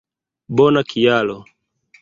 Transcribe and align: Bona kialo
Bona 0.57 0.83
kialo 0.89 1.37